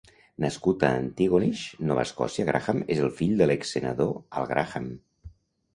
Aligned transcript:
Nascut 0.43 0.85
a 0.87 0.89
Antigonish, 1.01 1.65
Nova 1.91 2.07
Escòcia, 2.09 2.47
Graham 2.49 2.81
és 2.97 3.03
el 3.09 3.15
fill 3.21 3.37
de 3.43 3.51
l'exsenador 3.53 4.19
Al 4.41 4.53
Graham. 4.55 4.91